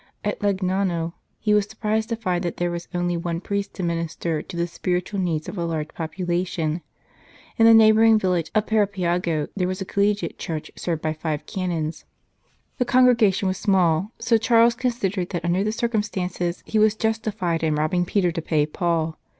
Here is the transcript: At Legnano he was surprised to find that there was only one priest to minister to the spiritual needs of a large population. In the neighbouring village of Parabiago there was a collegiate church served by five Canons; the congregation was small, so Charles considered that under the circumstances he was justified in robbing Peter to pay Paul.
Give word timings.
At 0.23 0.39
Legnano 0.39 1.13
he 1.37 1.53
was 1.53 1.67
surprised 1.67 2.09
to 2.09 2.15
find 2.15 2.43
that 2.43 2.57
there 2.57 2.71
was 2.71 2.87
only 2.91 3.15
one 3.15 3.39
priest 3.39 3.75
to 3.75 3.83
minister 3.83 4.41
to 4.41 4.57
the 4.57 4.65
spiritual 4.65 5.19
needs 5.19 5.47
of 5.47 5.59
a 5.59 5.63
large 5.63 5.89
population. 5.89 6.81
In 7.57 7.67
the 7.67 7.73
neighbouring 7.75 8.17
village 8.17 8.49
of 8.55 8.65
Parabiago 8.65 9.49
there 9.55 9.67
was 9.67 9.79
a 9.79 9.85
collegiate 9.85 10.39
church 10.39 10.71
served 10.75 11.03
by 11.03 11.13
five 11.13 11.45
Canons; 11.45 12.05
the 12.79 12.83
congregation 12.83 13.47
was 13.47 13.59
small, 13.59 14.11
so 14.17 14.37
Charles 14.39 14.73
considered 14.73 15.29
that 15.29 15.45
under 15.45 15.63
the 15.63 15.71
circumstances 15.71 16.63
he 16.65 16.79
was 16.79 16.95
justified 16.95 17.61
in 17.61 17.75
robbing 17.75 18.03
Peter 18.03 18.31
to 18.31 18.41
pay 18.41 18.65
Paul. 18.65 19.19